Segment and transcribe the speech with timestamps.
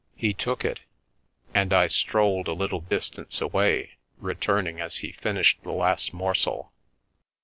[0.15, 0.79] He took it,
[1.53, 6.71] and I strolled a little distance away, returning as he finished the last morsel.